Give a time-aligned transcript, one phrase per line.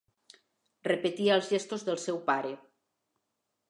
[0.91, 2.59] Repetia els gestos del seu pare.